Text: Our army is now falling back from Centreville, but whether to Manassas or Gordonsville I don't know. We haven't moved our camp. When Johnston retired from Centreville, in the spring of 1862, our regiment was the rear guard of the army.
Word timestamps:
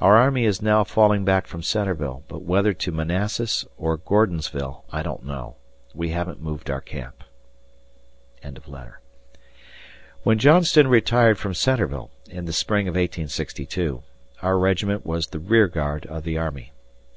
Our 0.00 0.16
army 0.16 0.44
is 0.44 0.60
now 0.60 0.82
falling 0.82 1.24
back 1.24 1.46
from 1.46 1.62
Centreville, 1.62 2.24
but 2.26 2.42
whether 2.42 2.72
to 2.72 2.90
Manassas 2.90 3.64
or 3.78 3.96
Gordonsville 3.96 4.84
I 4.90 5.04
don't 5.04 5.24
know. 5.24 5.54
We 5.94 6.08
haven't 6.08 6.42
moved 6.42 6.68
our 6.68 6.80
camp. 6.80 7.22
When 10.24 10.38
Johnston 10.40 10.88
retired 10.88 11.38
from 11.38 11.54
Centreville, 11.54 12.10
in 12.28 12.46
the 12.46 12.52
spring 12.52 12.88
of 12.88 12.94
1862, 12.96 14.02
our 14.42 14.58
regiment 14.58 15.06
was 15.06 15.28
the 15.28 15.38
rear 15.38 15.68
guard 15.68 16.06
of 16.06 16.24
the 16.24 16.36
army. 16.36 16.72